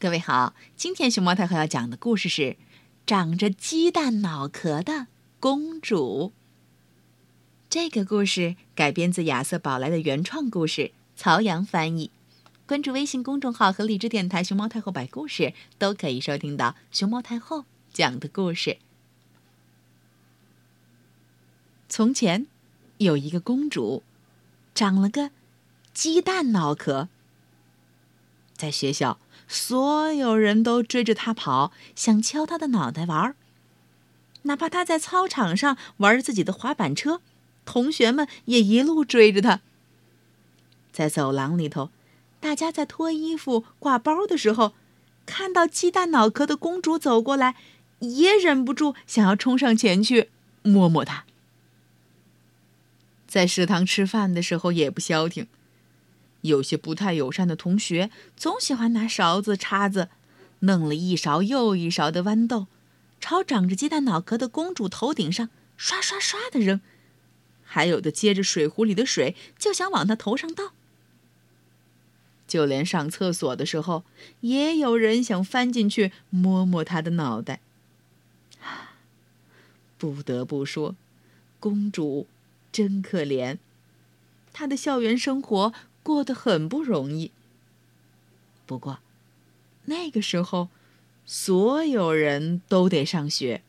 [0.00, 2.42] 各位好，今天熊猫太后要讲的故事是
[3.04, 5.08] 《长着鸡蛋脑壳的
[5.40, 6.32] 公主》。
[7.68, 12.12] 这个故事改编自亚瑟·宝莱的原创故事，曹阳翻译。
[12.64, 18.78] 关注微信公众号和荔枝电台“熊猫太后摆故事”，都可以收听到熊猫太后讲的故事。
[21.88, 22.46] 从前，
[22.98, 24.04] 有一个公主，
[24.76, 25.32] 长了个
[25.92, 27.08] 鸡蛋脑壳。
[28.54, 33.36] 在学校，所有人都追着他跑，想敲他的脑袋玩儿。
[34.42, 37.20] 哪怕他在操场上玩自己的滑板车，
[37.64, 39.60] 同学们也一路追着他。
[40.92, 41.90] 在走廊里头，
[42.40, 44.72] 大家在脱衣服、挂包的时候，
[45.26, 47.56] 看到鸡蛋脑壳的公主走过来，
[47.98, 50.30] 也忍不住想要冲上前去
[50.62, 51.24] 摸摸她。
[53.26, 55.46] 在食堂吃饭的时候也不消停。
[56.48, 60.08] 有些不太友善的同学总喜欢拿勺子、叉子，
[60.60, 62.66] 弄了一勺又一勺的豌豆，
[63.20, 66.80] 朝长着鸡蛋脑壳的公主头顶上刷刷刷的扔，
[67.64, 70.72] 还有的接着水壶里的水就想往她头上倒。
[72.46, 74.04] 就连上厕所的时候，
[74.40, 77.60] 也有人想翻进去摸摸她的脑袋。
[79.98, 80.96] 不得不说，
[81.60, 82.26] 公主
[82.72, 83.58] 真可怜，
[84.52, 85.74] 她的校园生活。
[86.08, 87.32] 过得很不容易。
[88.64, 89.00] 不过，
[89.84, 90.70] 那个时候，
[91.26, 93.62] 所有人都得上学，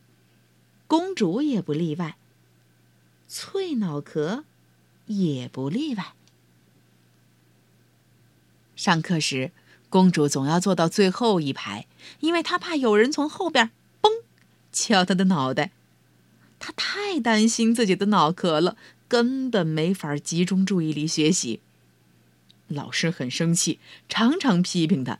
[0.86, 2.16] 公主也不例外，
[3.28, 4.44] 脆脑壳
[5.04, 6.14] 也不例外。
[8.74, 9.52] 上课时，
[9.90, 11.86] 公主总要坐到最后一排，
[12.20, 14.22] 因为她怕有人从后边“嘣”
[14.72, 15.72] 敲她的脑袋。
[16.58, 21.60] 她太担心自己的脑壳了，根本没法集中注意力学习。
[22.70, 25.18] 老师很生气，常常批评她。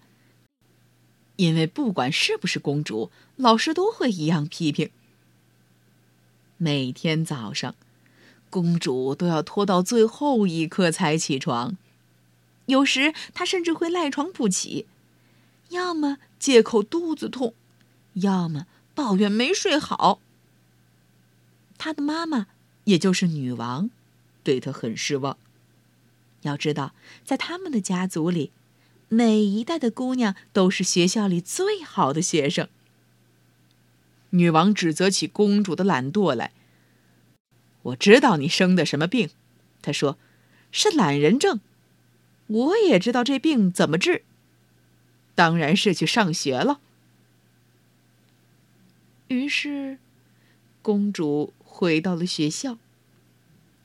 [1.37, 4.91] 因为不管是不是公主，老师都会一样批评。
[6.57, 7.75] 每天早上，
[8.51, 11.79] 公主都要拖到最后一刻才起床，
[12.67, 14.87] 有时她甚至会赖床不起，
[15.71, 17.55] 要么借口肚子痛，
[18.15, 20.21] 要么抱怨没睡好。
[21.79, 22.49] 她的妈妈，
[22.85, 23.89] 也就是女王，
[24.45, 25.39] 对她很失望。
[26.43, 28.51] 要知道，在他们的家族里，
[29.09, 32.69] 每一代的姑娘都是学校里最好的学生。
[34.31, 36.53] 女王指责起公主的懒惰来。
[37.83, 39.31] 我知道你生的什么病，
[39.83, 40.17] 她说，
[40.71, 41.61] 是懒人症。
[42.47, 44.23] 我也知道这病怎么治，
[45.35, 46.81] 当然是去上学了。
[49.29, 49.99] 于是，
[50.83, 52.79] 公主回到了学校。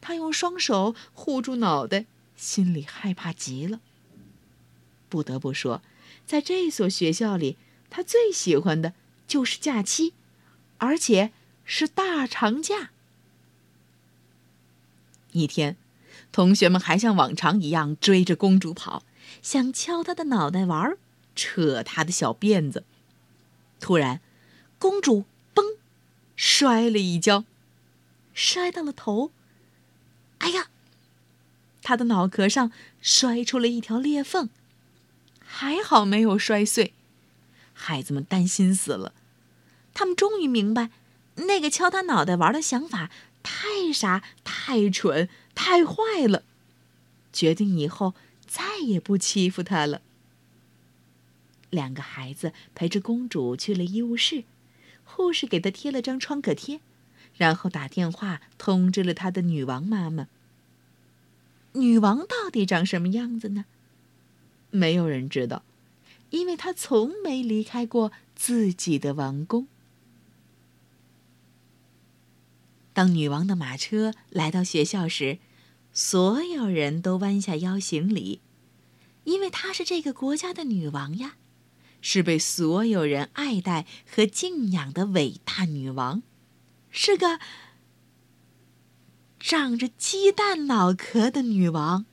[0.02, 2.06] 她用双手护住脑袋。
[2.36, 3.80] 心里害怕极了。
[5.10, 5.82] 不得不说，
[6.26, 7.58] 在这所学校里，
[7.90, 8.94] 他最喜欢的
[9.28, 10.14] 就是假期，
[10.78, 11.32] 而且
[11.64, 12.92] 是大长假。
[15.32, 15.78] 一天，
[16.32, 19.04] 同学们还像往常一样追着公主跑，
[19.42, 20.98] 想敲她的脑袋玩，
[21.36, 22.84] 扯她的小辫子。
[23.80, 24.22] 突然，
[24.80, 25.78] 公主嘣，
[26.36, 27.46] 摔了一跤，
[28.34, 29.32] 摔到了头。
[30.40, 30.70] 哎呀！
[31.86, 34.50] 他的脑壳上摔出了一条裂缝，
[35.40, 36.94] 还好没有摔碎。
[37.76, 39.14] 孩子们担心死了，
[39.94, 40.90] 他们终于明白，
[41.36, 43.12] 那个敲他脑袋玩的想法
[43.44, 46.42] 太傻、太蠢、太坏了，
[47.32, 48.16] 决定以后
[48.48, 50.02] 再也不欺负他了。
[51.70, 54.44] 两个孩子陪着公主去了医务室，
[55.04, 56.80] 护士给她贴了张创可贴，
[57.38, 60.28] 然后打电话通知了她的女王妈妈。
[61.76, 63.66] 女王到底长什么样子呢？
[64.72, 65.64] 没有人知道，
[66.32, 69.68] 因为她从没离开过自己的王宫。
[72.94, 75.40] 当女王的马车来到学校时，
[75.94, 78.40] 所有人都弯下腰行礼，
[79.24, 81.36] 因为她是这个国家的女王呀，
[82.02, 86.24] 是被所有人爱戴和敬仰的伟大女王，
[86.90, 87.40] 是个。
[89.48, 92.08] 长着鸡蛋脑壳的女王。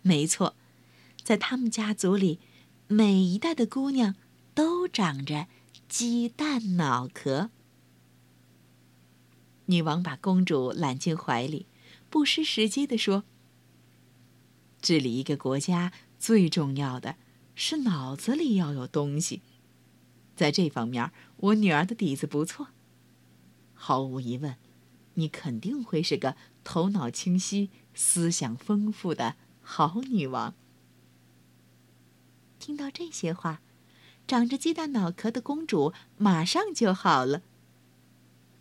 [0.00, 0.56] 没错，
[1.22, 2.40] 在他们家族里，
[2.88, 4.14] 每一代的姑娘
[4.54, 5.46] 都长着
[5.86, 7.50] 鸡蛋脑壳。
[9.66, 11.66] 女王把公主揽进怀里，
[12.08, 13.24] 不失时机地说
[14.80, 17.16] ：“治理一个国家最重要的
[17.54, 19.42] 是脑子里要有东西，
[20.34, 22.68] 在这方面，我女儿的底子不错。
[23.74, 24.56] 毫无疑问。”
[25.14, 30.54] 你肯定会是个头脑清晰、思想丰富的好女王。
[32.58, 33.60] 听到这些话，
[34.26, 37.42] 长着鸡蛋脑壳的公主马上就好了。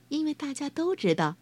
[0.10, 1.38] 因为大家都知道，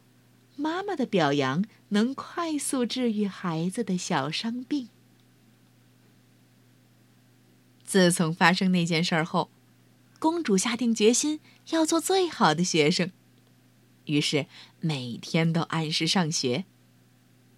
[0.55, 4.89] 妈妈的表扬能快速治愈孩子的小伤病。
[7.83, 9.49] 自从发生那件事后，
[10.19, 11.41] 公主下定决心
[11.71, 13.11] 要做最好的学生，
[14.11, 14.45] 于是
[14.79, 16.65] 每天都按时上学。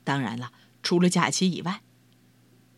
[0.03, 1.81] 当然了，除了假期以外。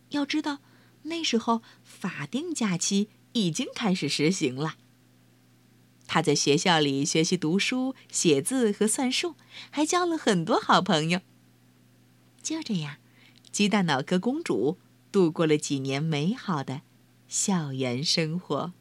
[0.10, 0.60] 要知道，
[1.04, 4.75] 那时候法定假期已经开始实行了。
[6.07, 9.36] 他在学校里学习读书、写字和算术，
[9.72, 11.19] 还交了很多好朋友。
[12.42, 12.98] 就这样，
[13.51, 14.77] 鸡蛋脑壳公主
[15.12, 16.83] 度过了几年美好的
[17.27, 18.74] 校园生活。